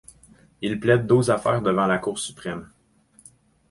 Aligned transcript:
Il 0.63 0.79
plaide 0.79 1.05
douze 1.05 1.29
affaires 1.29 1.61
devant 1.61 1.85
la 1.85 1.99
Cour 1.99 2.17
suprême. 2.17 2.67